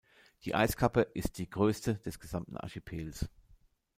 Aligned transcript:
Die 0.45 0.55
Eiskappe 0.55 1.01
ist 1.13 1.37
die 1.37 1.47
größte 1.47 1.93
des 1.99 2.19
gesamten 2.19 2.57
Archipels. 2.57 3.29